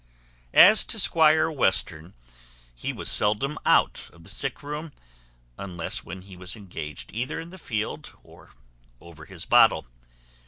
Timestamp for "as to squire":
0.55-1.51